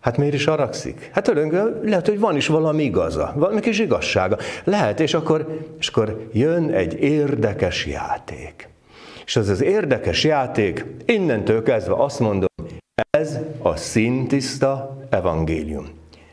hát 0.00 0.16
miért 0.16 0.34
is 0.34 0.44
haragszik? 0.44 1.10
Hát 1.12 1.24
tulajdonképpen 1.24 1.80
lehet, 1.82 2.06
hogy 2.06 2.18
van 2.18 2.36
is 2.36 2.46
valami 2.46 2.82
igaza, 2.82 3.32
valami 3.36 3.60
kis 3.60 3.78
igazsága. 3.78 4.36
Lehet, 4.64 5.00
és 5.00 5.14
akkor, 5.14 5.58
és 5.78 5.88
akkor 5.88 6.28
jön 6.32 6.70
egy 6.70 6.94
érdekes 7.02 7.86
játék. 7.86 8.68
És 9.24 9.36
az 9.36 9.48
az 9.48 9.62
érdekes 9.62 10.24
játék, 10.24 10.84
innentől 11.06 11.62
kezdve 11.62 11.94
azt 11.94 12.20
mondom, 12.20 12.48
ez 13.20 13.38
a 13.62 13.76
szintiszta 13.76 14.96
evangélium. 15.10 15.86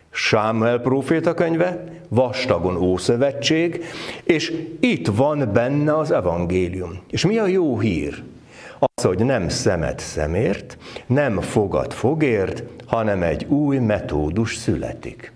Sámuel 0.09 0.79
próféta 0.79 1.33
könyve, 1.33 1.83
vastagon 2.09 2.77
Ószövetség, 2.77 3.83
és 4.23 4.53
itt 4.79 5.07
van 5.07 5.49
benne 5.53 5.97
az 5.97 6.11
evangélium. 6.11 6.99
És 7.09 7.25
mi 7.25 7.37
a 7.37 7.47
jó 7.47 7.79
hír? 7.79 8.23
Az, 8.79 9.03
hogy 9.03 9.25
nem 9.25 9.49
szemet 9.49 9.99
szemért, 9.99 10.77
nem 11.05 11.41
fogad 11.41 11.93
fogért, 11.93 12.63
hanem 12.85 13.23
egy 13.23 13.45
új 13.45 13.77
metódus 13.77 14.55
születik. 14.55 15.31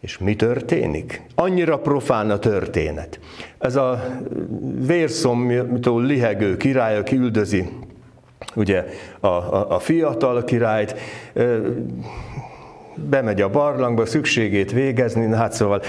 És 0.00 0.18
mi 0.18 0.36
történik? 0.36 1.22
Annyira 1.34 1.78
profán 1.78 2.30
a 2.30 2.38
történet. 2.38 3.20
Ez 3.58 3.76
a 3.76 4.04
vérszomtól 4.86 6.02
lihegő 6.02 6.56
király, 6.56 6.96
aki 6.96 7.16
üldözi 7.16 7.68
ugye 8.54 8.84
a, 9.20 9.26
a, 9.26 9.74
a 9.74 9.78
fiatal 9.78 10.44
királyt, 10.44 10.94
bemegy 12.94 13.40
a 13.40 13.50
barlangba, 13.50 14.06
szükségét 14.06 14.72
végezni, 14.72 15.34
hát 15.34 15.52
szóval, 15.52 15.82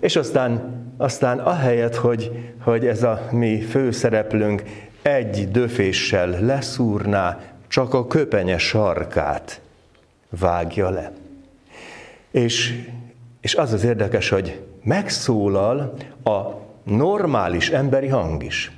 és 0.00 0.16
aztán, 0.16 0.82
aztán 0.96 1.38
ahelyett, 1.38 1.94
hogy, 1.94 2.52
hogy 2.62 2.86
ez 2.86 3.02
a 3.02 3.28
mi 3.30 3.60
főszereplőnk 3.60 4.62
egy 5.02 5.50
döféssel 5.50 6.38
leszúrná, 6.40 7.40
csak 7.68 7.94
a 7.94 8.06
köpenye 8.06 8.58
sarkát 8.58 9.60
vágja 10.28 10.90
le. 10.90 11.12
És, 12.30 12.84
és 13.40 13.54
az 13.54 13.72
az 13.72 13.84
érdekes, 13.84 14.28
hogy 14.28 14.60
megszólal 14.82 15.94
a 16.24 16.40
normális 16.84 17.70
emberi 17.70 18.08
hang 18.08 18.44
is. 18.44 18.77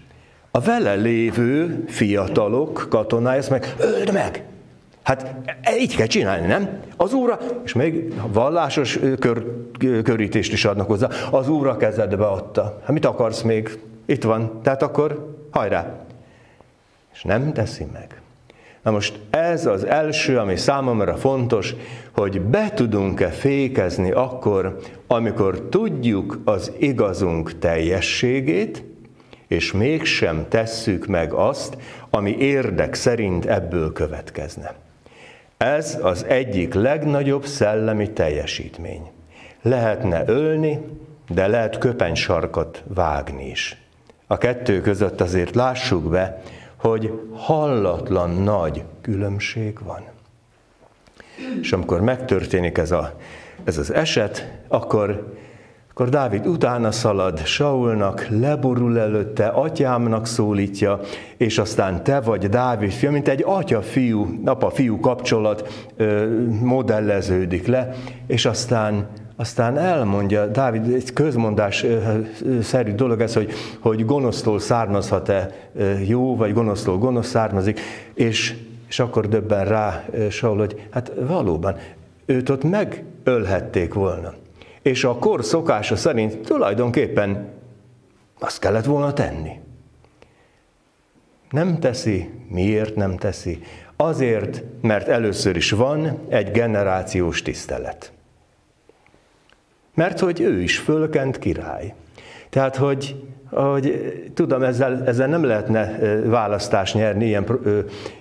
A 0.51 0.61
vele 0.61 0.95
lévő 0.95 1.85
fiatalok, 1.87 2.87
katonái 2.91 3.39
ezt 3.39 3.51
meg, 3.51 3.75
öld 3.79 4.13
meg! 4.13 4.45
Hát 5.03 5.35
így 5.79 5.97
kell 5.97 6.07
csinálni, 6.07 6.47
nem? 6.47 6.81
Az 6.97 7.13
úra, 7.13 7.39
és 7.65 7.73
még 7.73 8.15
vallásos 8.33 8.99
kör, 9.19 9.45
körítést 10.03 10.53
is 10.53 10.65
adnak 10.65 10.87
hozzá, 10.87 11.09
az 11.31 11.49
úra 11.49 11.77
kezedbe 11.77 12.27
adta. 12.27 12.81
Hát 12.81 12.93
mit 12.93 13.05
akarsz 13.05 13.43
még? 13.43 13.79
Itt 14.07 14.23
van. 14.23 14.61
Tehát 14.63 14.83
akkor 14.83 15.37
hajrá! 15.51 16.05
És 17.13 17.23
nem 17.23 17.53
teszi 17.53 17.87
meg. 17.93 18.21
Na 18.83 18.91
most 18.91 19.19
ez 19.31 19.67
az 19.67 19.87
első, 19.87 20.39
ami 20.39 20.57
számomra 20.57 21.17
fontos, 21.17 21.75
hogy 22.13 22.41
be 22.41 22.71
tudunk-e 22.75 23.29
fékezni 23.29 24.11
akkor, 24.11 24.77
amikor 25.07 25.61
tudjuk 25.71 26.41
az 26.45 26.73
igazunk 26.79 27.59
teljességét, 27.59 28.85
és 29.51 29.73
mégsem 29.73 30.47
tesszük 30.49 31.07
meg 31.07 31.33
azt, 31.33 31.77
ami 32.11 32.37
érdek 32.39 32.95
szerint 32.95 33.47
ebből 33.47 33.93
következne. 33.93 34.75
Ez 35.57 35.99
az 36.03 36.25
egyik 36.25 36.75
legnagyobb 36.75 37.45
szellemi 37.45 38.11
teljesítmény. 38.11 39.11
Lehetne 39.63 40.23
ölni, 40.27 40.81
de 41.29 41.47
lehet 41.47 41.79
köpenysarkat 41.79 42.83
vágni 42.87 43.51
is. 43.51 43.83
A 44.27 44.39
kettő 44.39 44.81
között 44.81 45.21
azért 45.21 45.55
lássuk 45.55 46.11
be, 46.11 46.43
hogy 46.77 47.13
hallatlan 47.35 48.31
nagy 48.31 48.83
különbség 49.01 49.79
van. 49.85 50.03
És 51.61 51.73
amikor 51.73 52.01
megtörténik 52.01 52.79
ez, 52.79 52.91
a, 52.91 53.21
ez 53.65 53.79
az 53.79 53.93
eset, 53.93 54.51
akkor, 54.69 55.35
akkor 56.01 56.13
Dávid 56.13 56.47
utána 56.47 56.91
szalad 56.91 57.39
Saulnak, 57.39 58.27
leborul 58.29 58.99
előtte, 58.99 59.47
atyámnak 59.47 60.27
szólítja, 60.27 61.01
és 61.37 61.59
aztán 61.59 62.03
te 62.03 62.21
vagy 62.21 62.49
Dávid 62.49 62.91
fia, 62.91 63.11
mint 63.11 63.29
egy 63.29 63.43
atya-fiú, 63.47 64.41
apa-fiú 64.45 65.01
kapcsolat 65.01 65.89
ö, 65.97 66.27
modelleződik 66.63 67.67
le, 67.67 67.95
és 68.27 68.47
aztán 68.47 69.07
aztán 69.37 69.79
elmondja, 69.79 70.47
Dávid, 70.47 70.95
egy 70.95 71.13
közmondás 71.13 71.87
szerű 72.63 72.93
dolog 72.95 73.21
ez, 73.21 73.35
hogy, 73.35 73.53
hogy 73.81 74.05
gonosztól 74.05 74.59
származhat-e 74.59 75.51
jó, 76.07 76.37
vagy 76.37 76.53
gonosztól 76.53 76.99
gonosz 76.99 77.29
származik, 77.29 77.81
és, 78.15 78.55
és 78.89 79.01
akkor 79.01 79.29
döbben 79.29 79.65
rá 79.65 80.05
Saul, 80.31 80.59
hogy 80.59 80.87
hát 80.91 81.13
valóban, 81.27 81.77
őt 82.27 82.49
ott 82.49 82.63
megölhették 82.65 83.95
volna. 83.95 84.35
És 84.83 85.05
a 85.05 85.15
kor 85.15 85.45
szokása 85.45 85.97
szerint 85.97 86.39
tulajdonképpen 86.39 87.49
azt 88.39 88.59
kellett 88.59 88.85
volna 88.85 89.13
tenni. 89.13 89.61
Nem 91.51 91.79
teszi. 91.79 92.31
Miért 92.49 92.95
nem 92.95 93.17
teszi? 93.17 93.63
Azért, 93.97 94.63
mert 94.81 95.09
először 95.09 95.57
is 95.57 95.71
van 95.71 96.19
egy 96.29 96.51
generációs 96.51 97.43
tisztelet. 97.43 98.13
Mert 99.95 100.19
hogy 100.19 100.41
ő 100.41 100.63
is 100.63 100.79
fölkent 100.79 101.39
király. 101.39 101.95
Tehát, 102.51 102.77
hogy, 102.77 103.25
hogy 103.51 104.15
tudom, 104.35 104.63
ezzel, 104.63 105.03
ezzel 105.07 105.29
nem 105.29 105.45
lehetne 105.45 105.99
választást 106.25 106.95
nyerni 106.95 107.27
ilyen, 107.27 107.47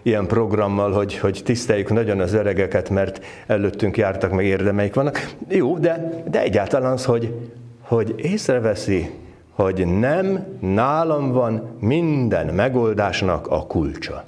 ilyen 0.02 0.28
programmal, 0.28 0.92
hogy, 0.92 1.18
hogy 1.18 1.42
tiszteljük 1.46 1.90
nagyon 1.90 2.20
az 2.20 2.34
öregeket, 2.34 2.90
mert 2.90 3.26
előttünk 3.48 3.98
jártak, 3.98 4.32
meg 4.32 4.46
érdemeik 4.46 4.94
vannak. 4.94 5.34
Jó, 5.48 5.78
de, 5.78 6.24
de 6.30 6.42
egyáltalán 6.42 6.92
az, 6.92 7.06
hogy, 7.06 7.34
hogy 7.82 8.14
észreveszi, 8.18 9.10
hogy 9.52 9.88
nem 9.88 10.46
nálam 10.60 11.32
van 11.32 11.78
minden 11.80 12.54
megoldásnak 12.54 13.48
a 13.48 13.66
kulcsa. 13.66 14.24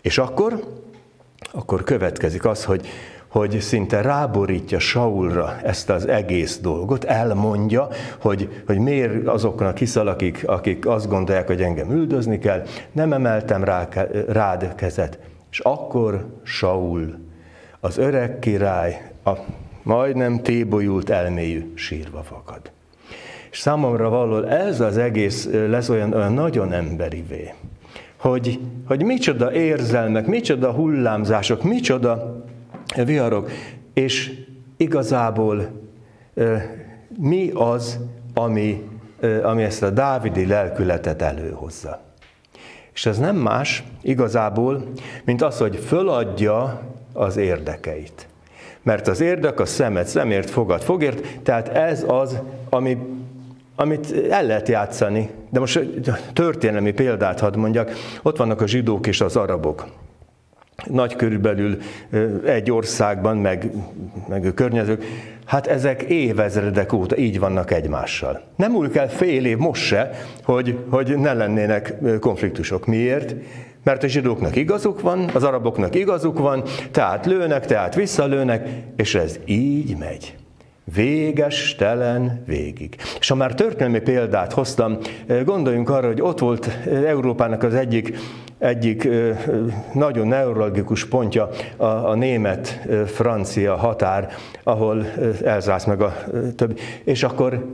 És 0.00 0.18
akkor, 0.18 0.64
akkor 1.52 1.84
következik 1.84 2.44
az, 2.44 2.64
hogy, 2.64 2.86
hogy 3.30 3.60
szinte 3.60 4.00
ráborítja 4.00 4.78
Saulra 4.78 5.56
ezt 5.62 5.90
az 5.90 6.08
egész 6.08 6.58
dolgot, 6.58 7.04
elmondja, 7.04 7.88
hogy, 8.20 8.62
hogy 8.66 8.78
miért 8.78 9.26
azoknak 9.26 9.78
hiszal, 9.78 10.06
akik, 10.06 10.42
akik 10.46 10.86
azt 10.86 11.08
gondolják, 11.08 11.46
hogy 11.46 11.62
engem 11.62 11.90
üldözni 11.90 12.38
kell, 12.38 12.62
nem 12.92 13.12
emeltem 13.12 13.64
rá, 13.64 13.88
rád 14.28 14.74
kezet. 14.74 15.18
És 15.50 15.58
akkor 15.58 16.26
Saul, 16.42 17.18
az 17.80 17.98
öreg 17.98 18.38
király, 18.38 19.10
a 19.24 19.30
majdnem 19.82 20.42
tébolyult 20.42 21.10
elméjű 21.10 21.72
sírva 21.74 22.22
fakad. 22.22 22.60
És 23.50 23.58
számomra 23.58 24.08
való 24.08 24.42
ez 24.42 24.80
az 24.80 24.96
egész 24.96 25.48
lesz 25.68 25.88
olyan, 25.88 26.12
olyan 26.12 26.32
nagyon 26.32 26.72
emberivé, 26.72 27.54
hogy, 28.16 28.60
hogy 28.86 29.02
micsoda 29.02 29.52
érzelmek, 29.52 30.26
micsoda 30.26 30.72
hullámzások, 30.72 31.62
micsoda 31.62 32.44
viharok, 32.96 33.50
és 33.94 34.32
igazából 34.76 35.70
mi 37.18 37.50
az, 37.54 37.98
ami, 38.34 38.88
ami 39.42 39.62
ezt 39.62 39.82
a 39.82 39.90
dávidi 39.90 40.46
lelkületet 40.46 41.22
előhozza. 41.22 42.00
És 42.94 43.06
ez 43.06 43.18
nem 43.18 43.36
más 43.36 43.84
igazából, 44.02 44.82
mint 45.24 45.42
az, 45.42 45.58
hogy 45.58 45.76
föladja 45.76 46.82
az 47.12 47.36
érdekeit. 47.36 48.28
Mert 48.82 49.08
az 49.08 49.20
érdek 49.20 49.60
a 49.60 49.66
szemet 49.66 50.06
szemért, 50.06 50.50
fogad 50.50 50.82
fogért, 50.82 51.38
tehát 51.42 51.68
ez 51.68 52.04
az, 52.08 52.38
ami, 52.70 52.98
amit 53.74 54.28
el 54.30 54.46
lehet 54.46 54.68
játszani. 54.68 55.30
De 55.50 55.58
most 55.58 55.80
történelmi 56.32 56.92
példát 56.92 57.40
hadd 57.40 57.56
mondjak, 57.56 57.92
ott 58.22 58.36
vannak 58.36 58.60
a 58.60 58.66
zsidók 58.66 59.06
és 59.06 59.20
az 59.20 59.36
arabok 59.36 59.86
nagy 60.84 61.16
körülbelül 61.16 61.78
egy 62.46 62.70
országban, 62.70 63.36
meg, 63.36 63.70
meg 64.28 64.44
a 64.44 64.54
környezők, 64.54 65.04
hát 65.44 65.66
ezek 65.66 66.02
évezredek 66.02 66.92
óta 66.92 67.16
így 67.16 67.38
vannak 67.38 67.70
egymással. 67.70 68.40
Nem 68.56 68.74
úgy 68.74 68.90
kell 68.90 69.08
fél 69.08 69.44
év 69.44 69.56
most 69.56 69.82
se, 69.82 70.10
hogy, 70.44 70.78
hogy 70.90 71.18
ne 71.18 71.32
lennének 71.32 71.94
konfliktusok. 72.20 72.86
Miért? 72.86 73.34
Mert 73.84 74.02
a 74.02 74.06
zsidóknak 74.06 74.56
igazuk 74.56 75.00
van, 75.00 75.30
az 75.34 75.42
araboknak 75.42 75.94
igazuk 75.94 76.38
van, 76.38 76.62
tehát 76.90 77.26
lőnek, 77.26 77.66
tehát 77.66 77.94
visszalőnek, 77.94 78.68
és 78.96 79.14
ez 79.14 79.38
így 79.44 79.96
megy. 79.98 80.34
Véges, 80.94 81.74
telen, 81.74 82.42
végig. 82.46 82.96
És 83.20 83.28
ha 83.28 83.34
már 83.34 83.54
történelmi 83.54 84.00
példát 84.00 84.52
hoztam, 84.52 84.98
gondoljunk 85.44 85.90
arra, 85.90 86.06
hogy 86.06 86.20
ott 86.20 86.38
volt 86.38 86.78
Európának 87.06 87.62
az 87.62 87.74
egyik 87.74 88.18
egyik 88.60 89.08
nagyon 89.92 90.26
neurologikus 90.26 91.06
pontja 91.06 91.48
a, 91.76 91.84
a 91.84 92.14
német-francia 92.14 93.76
határ, 93.76 94.32
ahol 94.62 95.06
elzász 95.44 95.84
meg 95.84 96.00
a 96.00 96.14
többi. 96.56 96.74
És 97.04 97.22
akkor, 97.22 97.66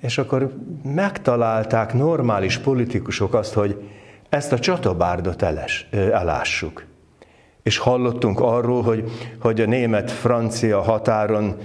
és 0.00 0.18
akkor 0.18 0.52
megtalálták 0.82 1.94
normális 1.94 2.58
politikusok 2.58 3.34
azt, 3.34 3.54
hogy 3.54 3.82
ezt 4.28 4.52
a 4.52 4.58
csatabárdot 4.58 5.42
eles, 5.42 5.88
elássuk. 5.90 6.84
És 7.62 7.78
hallottunk 7.78 8.40
arról, 8.40 8.82
hogy, 8.82 9.10
hogy 9.40 9.60
a 9.60 9.66
német-francia 9.66 10.80
határon 10.80 11.56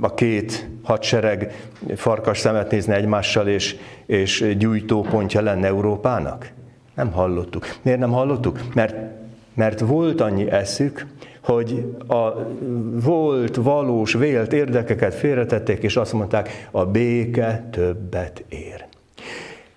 a 0.00 0.14
két 0.14 0.68
hadsereg 0.82 1.68
farkas 1.96 2.38
szemet 2.38 2.70
nézne 2.70 2.94
egymással, 2.94 3.48
és, 3.48 3.76
és 4.06 4.54
gyújtópontja 4.58 5.40
lenne 5.40 5.66
Európának. 5.66 6.52
Nem 6.94 7.12
hallottuk. 7.12 7.66
Miért 7.82 7.98
nem 7.98 8.10
hallottuk? 8.10 8.60
Mert, 8.74 8.94
mert 9.54 9.80
volt 9.80 10.20
annyi 10.20 10.50
eszük, 10.50 11.06
hogy 11.44 11.94
a 12.08 12.32
volt, 13.04 13.56
valós, 13.56 14.12
vélt 14.12 14.52
érdekeket 14.52 15.14
félretették, 15.14 15.82
és 15.82 15.96
azt 15.96 16.12
mondták, 16.12 16.68
a 16.70 16.84
béke 16.84 17.68
többet 17.70 18.44
ér. 18.48 18.84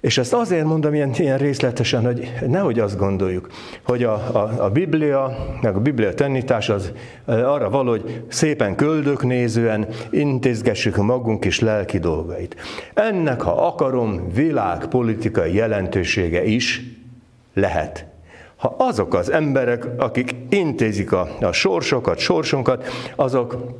És 0.01 0.17
ezt 0.17 0.33
azért 0.33 0.65
mondom 0.65 0.93
ilyen, 0.93 1.11
ilyen 1.17 1.37
részletesen, 1.37 2.05
hogy 2.05 2.31
nehogy 2.47 2.79
azt 2.79 2.97
gondoljuk, 2.97 3.47
hogy 3.83 4.03
a, 4.03 4.13
a, 4.13 4.63
a 4.63 4.69
Biblia, 4.69 5.37
meg 5.61 5.75
a 5.75 5.79
Biblia 5.79 6.13
tanítás 6.13 6.69
az 6.69 6.91
arra 7.25 7.69
való, 7.69 7.89
hogy 7.89 8.23
szépen 8.27 8.75
köldöknézően 8.75 9.87
intézgessük 10.09 10.95
magunk 10.95 11.45
is 11.45 11.59
lelki 11.59 11.97
dolgait. 11.97 12.55
Ennek, 12.93 13.41
ha 13.41 13.67
akarom, 13.67 14.31
világpolitikai 14.33 15.53
jelentősége 15.53 16.45
is 16.45 16.96
lehet. 17.57 18.05
Ha 18.55 18.75
azok 18.77 19.13
az 19.13 19.31
emberek, 19.31 19.87
akik 19.97 20.35
intézik 20.49 21.11
a, 21.11 21.27
a 21.41 21.51
sorsokat, 21.51 22.17
sorsunkat, 22.17 22.87
azok 23.15 23.75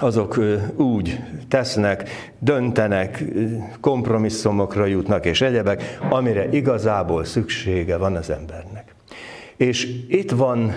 azok 0.00 0.38
úgy 0.76 1.20
tesznek, 1.48 2.08
döntenek, 2.38 3.24
kompromisszumokra 3.80 4.86
jutnak 4.86 5.24
és 5.24 5.40
egyebek, 5.40 5.98
amire 6.10 6.48
igazából 6.48 7.24
szüksége 7.24 7.96
van 7.96 8.16
az 8.16 8.30
embernek. 8.30 8.94
És 9.56 9.88
itt 10.08 10.30
van 10.30 10.72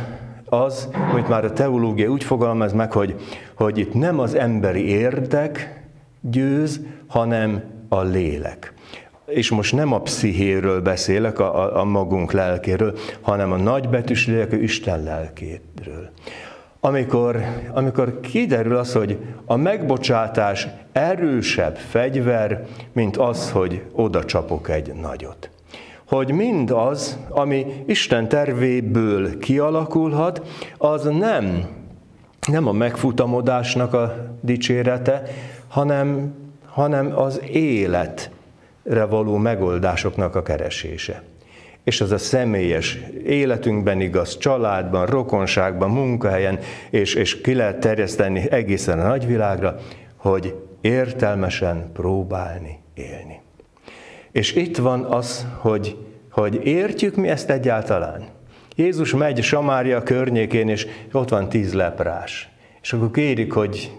az, 0.46 0.90
hogy 1.12 1.26
már 1.30 1.46
a 1.46 1.54
teológia 1.54 2.10
úgy 2.10 2.24
fogalmaz 2.24 2.74
meg, 2.74 2.92
hogy, 2.92 3.16
hogy 3.54 3.78
itt 3.78 3.94
nem 3.94 4.20
az 4.20 4.36
emberi 4.36 4.88
érdek 4.88 5.84
győz, 6.22 6.80
hanem 7.08 7.64
a 7.90 8.02
lélek. 8.02 8.74
És 9.26 9.50
most 9.50 9.76
nem 9.76 9.94
a 9.94 10.02
pszichéről 10.02 10.82
beszélek, 10.82 11.40
a, 11.40 11.80
a, 11.80 11.84
magunk 11.84 12.32
lelkéről, 12.32 12.98
hanem 13.22 13.52
a 13.52 13.58
nagybetűs 13.58 14.28
lélek, 14.28 14.52
Isten 14.52 15.04
lelkéről. 15.04 16.10
Amikor, 16.80 17.44
amikor 17.74 18.20
kiderül 18.20 18.76
az, 18.76 18.94
hogy 18.94 19.18
a 19.46 19.56
megbocsátás 19.56 20.68
erősebb 20.92 21.76
fegyver, 21.76 22.66
mint 22.94 23.18
az, 23.18 23.52
hogy 23.52 23.84
oda 23.92 24.26
csapok 24.26 24.70
egy 24.70 24.94
nagyot 24.94 25.50
hogy 26.08 26.32
mindaz, 26.32 27.18
ami 27.30 27.66
Isten 27.86 28.28
tervéből 28.28 29.38
kialakulhat, 29.38 30.42
az 30.78 31.04
nem, 31.04 31.68
nem 32.48 32.68
a 32.68 32.72
megfutamodásnak 32.72 33.94
a 33.94 34.16
dicsérete, 34.42 35.24
hanem, 35.68 36.34
hanem 36.66 37.18
az 37.18 37.42
életre 37.52 38.34
való 39.10 39.38
megoldásoknak 39.38 40.36
a 40.36 40.44
keresése. 40.44 41.24
És 41.84 42.02
az 42.02 42.12
a 42.12 42.18
személyes 42.18 43.00
életünkben 43.26 44.02
igaz, 44.02 44.38
családban, 44.38 45.06
rokonságban, 45.06 45.90
munkahelyen, 45.90 46.60
és, 46.90 47.14
és 47.14 47.42
ki 47.42 47.54
lehet 47.54 47.80
terjeszteni 47.80 48.52
egészen 48.52 49.00
a 49.00 49.08
nagyvilágra, 49.08 49.76
hogy 50.16 50.56
értelmesen 50.82 51.90
próbálni 51.94 52.80
élni. 52.94 53.42
És 54.32 54.56
itt 54.56 54.78
van 54.78 55.04
az, 55.04 55.48
hogy, 55.58 55.98
hogy 56.32 56.66
értjük 56.66 57.16
mi 57.16 57.28
ezt 57.28 57.50
egyáltalán. 57.50 58.28
Jézus 58.76 59.14
megy 59.14 59.44
Samária 59.44 60.04
környékén, 60.04 60.70
és 60.70 60.88
ott 61.12 61.30
van 61.30 61.50
tíz 61.50 61.74
leprás. 61.74 62.50
És 62.86 62.94
akkor 62.94 63.12
kérik, 63.12 63.54
hogy 63.54 63.92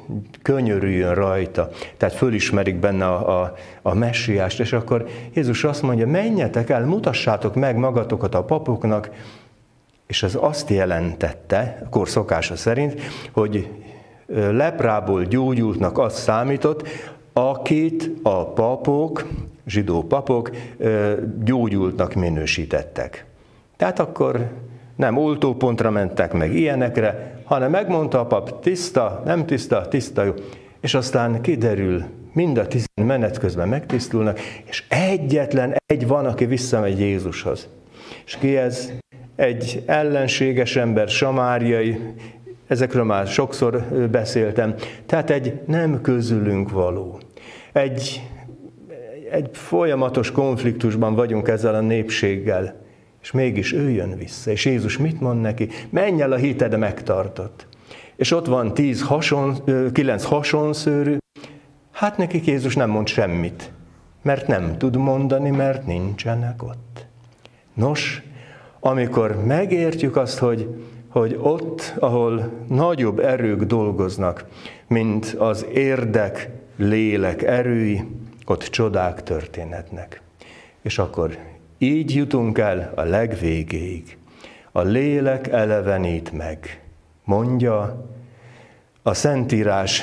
könyörüljön 0.43 1.15
rajta, 1.15 1.71
tehát 1.97 2.15
fölismerik 2.15 2.77
benne 2.77 3.07
a, 3.07 3.43
a, 3.43 3.55
a 3.83 3.95
messiást, 3.95 4.61
és 4.61 4.73
akkor 4.73 5.07
Jézus 5.35 5.65
azt 5.65 5.83
mondja, 5.83 6.07
menjetek 6.07 6.71
el, 6.71 6.85
mutassátok 6.85 7.55
meg 7.55 7.77
magatokat 7.77 8.35
a 8.35 8.45
papoknak, 8.45 9.11
és 10.07 10.23
ez 10.23 10.37
azt 10.41 10.71
jelentette, 10.71 11.83
akkor 11.85 12.09
szokása 12.09 12.57
szerint, 12.57 13.01
hogy 13.33 13.69
leprából 14.51 15.25
gyógyultnak 15.25 15.99
az 15.99 16.19
számított, 16.19 16.89
akit 17.33 18.11
a 18.23 18.53
papok 18.53 19.27
zsidó 19.67 20.03
papok 20.03 20.51
gyógyultnak 21.45 22.15
minősítettek. 22.15 23.27
Tehát 23.77 23.99
akkor 23.99 24.51
nem 24.97 25.17
oltópontra 25.17 25.91
mentek 25.91 26.33
meg 26.33 26.55
ilyenekre, 26.55 27.41
hanem 27.45 27.71
megmondta 27.71 28.21
a 28.21 28.27
pap, 28.27 28.61
tiszta, 28.61 29.23
nem 29.25 29.47
tiszta, 29.47 29.89
tiszta, 29.89 30.25
jó. 30.25 30.33
És 30.81 30.95
aztán 30.95 31.41
kiderül, 31.41 32.05
mind 32.33 32.59
a 32.59 32.67
tizen 32.67 33.07
menet 33.07 33.39
közben 33.39 33.69
megtisztulnak, 33.69 34.39
és 34.65 34.85
egyetlen 34.89 35.75
egy 35.87 36.07
van, 36.07 36.27
aki 36.27 36.45
visszamegy 36.45 37.01
Jézushoz. 37.01 37.69
És 38.25 38.37
ki 38.37 38.57
ez? 38.57 38.93
Egy 39.37 39.83
ellenséges 39.87 40.77
ember, 40.77 41.09
samáriai, 41.09 41.99
ezekről 42.67 43.05
már 43.05 43.27
sokszor 43.27 43.85
beszéltem, 44.11 44.75
tehát 45.07 45.31
egy 45.31 45.61
nem 45.67 46.01
közülünk 46.01 46.71
való. 46.71 47.21
Egy 47.73 48.23
egy 49.31 49.49
folyamatos 49.53 50.31
konfliktusban 50.31 51.15
vagyunk 51.15 51.49
ezzel 51.49 51.75
a 51.75 51.81
népséggel, 51.81 52.86
és 53.27 53.33
mégis 53.33 53.73
ő 53.73 53.91
jön 53.91 54.17
vissza. 54.17 54.51
És 54.51 54.65
Jézus 54.65 54.99
mit 54.99 55.21
mond 55.21 55.41
neki? 55.41 55.69
Menj 55.91 56.23
el 56.23 56.33
a 56.33 56.37
hited 56.37 56.79
megtartott. 56.79 57.67
És 58.17 58.31
ott 58.31 58.47
van 58.47 58.75
tíz 58.75 59.03
hason, 59.03 59.57
kilenc 59.93 60.25
hasonszőrű, 60.25 61.17
hát 61.93 62.17
nekik 62.17 62.47
Jézus 62.47 62.75
nem 62.75 62.91
mond 62.91 63.07
semmit, 63.07 63.71
mert 64.23 64.47
nem 64.47 64.79
tud 64.79 64.97
mondani, 64.97 65.51
mert 65.51 65.87
nincsenek 65.87 66.63
ott. 66.63 67.07
Nos, 67.75 68.23
amikor 68.81 69.45
megértjük 69.45 70.17
azt, 70.17 70.39
hogy, 70.39 70.69
hogy 71.09 71.39
ott, 71.41 71.95
ahol 71.99 72.51
nagyobb 72.69 73.19
erők 73.19 73.63
dolgoznak, 73.63 74.45
mint 74.87 75.27
az 75.39 75.67
érdek, 75.73 76.51
lélek 76.77 77.43
erői, 77.43 78.05
ott 78.45 78.63
csodák 78.63 79.23
történhetnek. 79.23 80.21
És 80.83 80.99
akkor 80.99 81.39
így 81.79 82.15
jutunk 82.15 82.59
el 82.59 82.93
a 82.95 83.03
legvégéig. 83.03 84.19
A 84.73 84.81
lélek 84.83 85.49
elevenít 85.49 86.33
meg, 86.33 86.81
mondja 87.25 88.05
a 89.03 89.15
Szentírás 89.15 90.03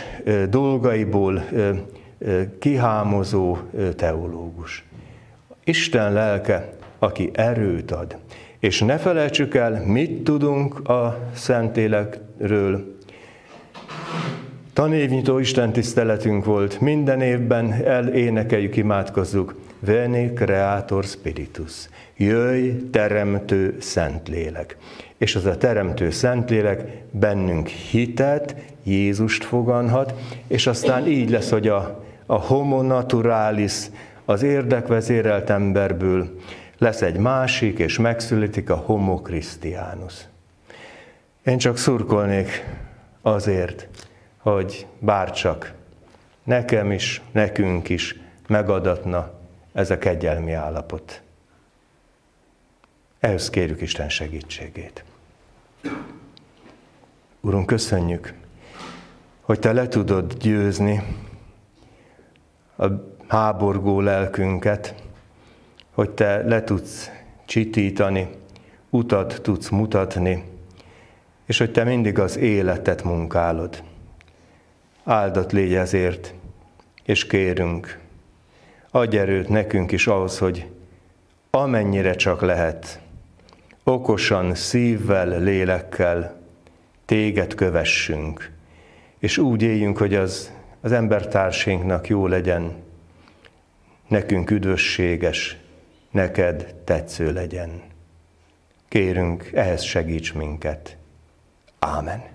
dolgaiból 0.49 1.43
kihámozó 2.59 3.57
teológus. 3.95 4.85
Isten 5.63 6.13
lelke, 6.13 6.73
aki 6.99 7.29
erőt 7.33 7.91
ad. 7.91 8.17
És 8.59 8.81
ne 8.81 8.97
felejtsük 8.97 9.55
el, 9.55 9.83
mit 9.85 10.23
tudunk 10.23 10.89
a 10.89 11.29
Szentélekről, 11.33 12.97
Tanévnyitó 14.73 15.39
Isten 15.39 15.71
tiszteletünk 15.71 16.45
volt, 16.45 16.79
minden 16.79 17.21
évben 17.21 17.71
elénekeljük, 17.71 18.75
imádkozzuk. 18.75 19.55
Veni 19.85 20.33
Creator 20.33 21.03
Spiritus. 21.03 21.89
Jöjj, 22.17 22.69
teremtő 22.91 23.77
Szentlélek. 23.79 24.77
És 25.17 25.35
az 25.35 25.45
a 25.45 25.57
teremtő 25.57 26.09
Szentlélek 26.09 27.03
bennünk 27.11 27.67
hitet, 27.67 28.55
Jézust 28.83 29.43
foganhat, 29.43 30.13
és 30.47 30.67
aztán 30.67 31.07
így 31.07 31.29
lesz, 31.29 31.49
hogy 31.49 31.67
a, 31.67 32.03
a 32.25 32.35
homo 32.35 32.81
naturalis, 32.81 33.89
az 34.25 34.43
érdekvezérelt 34.43 35.49
emberből 35.49 36.39
lesz 36.77 37.01
egy 37.01 37.17
másik, 37.17 37.79
és 37.79 37.97
megszületik 37.97 38.69
a 38.69 38.75
homo 38.75 39.21
Christianus. 39.21 40.13
Én 41.45 41.57
csak 41.57 41.77
szurkolnék 41.77 42.65
azért, 43.21 43.87
hogy 44.37 44.87
bárcsak 44.99 45.73
nekem 46.43 46.91
is, 46.91 47.21
nekünk 47.31 47.89
is 47.89 48.19
megadatna 48.47 49.41
ez 49.73 49.91
a 49.91 49.97
kegyelmi 49.97 50.51
állapot. 50.51 51.21
Ehhez 53.19 53.49
kérjük 53.49 53.81
Isten 53.81 54.09
segítségét. 54.09 55.03
Urunk, 57.41 57.65
köszönjük, 57.65 58.33
hogy 59.41 59.59
Te 59.59 59.73
le 59.73 59.87
tudod 59.87 60.33
győzni 60.33 61.03
a 62.77 62.85
háborgó 63.27 64.01
lelkünket, 64.01 64.95
hogy 65.91 66.09
Te 66.09 66.43
le 66.43 66.63
tudsz 66.63 67.11
csitítani, 67.45 68.29
utat 68.89 69.41
tudsz 69.41 69.69
mutatni, 69.69 70.43
és 71.45 71.57
hogy 71.57 71.71
Te 71.71 71.83
mindig 71.83 72.19
az 72.19 72.37
életet 72.37 73.03
munkálod. 73.03 73.83
Áldott 75.03 75.51
légy 75.51 75.73
ezért, 75.73 76.33
és 77.03 77.25
kérünk, 77.27 78.02
adj 78.95 79.17
erőt 79.17 79.49
nekünk 79.49 79.91
is 79.91 80.07
ahhoz, 80.07 80.37
hogy 80.37 80.67
amennyire 81.49 82.15
csak 82.15 82.41
lehet, 82.41 83.01
okosan, 83.83 84.55
szívvel, 84.55 85.39
lélekkel 85.39 86.41
téged 87.05 87.53
kövessünk, 87.53 88.51
és 89.19 89.37
úgy 89.37 89.61
éljünk, 89.61 89.97
hogy 89.97 90.15
az, 90.15 90.51
az 90.81 90.91
embertársinknak 90.91 92.07
jó 92.07 92.27
legyen, 92.27 92.73
nekünk 94.07 94.51
üdvösséges, 94.51 95.57
neked 96.11 96.75
tetsző 96.83 97.33
legyen. 97.33 97.81
Kérünk, 98.87 99.51
ehhez 99.53 99.83
segíts 99.83 100.33
minket. 100.33 100.97
Ámen. 101.79 102.32